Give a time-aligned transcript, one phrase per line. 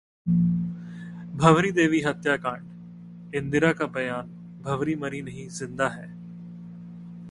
[1.35, 4.61] भंवरी देवी हत्याकांडः इंदिरा का बयान-
[4.61, 6.09] 'भंवरी मरी नहीं जिंदा है'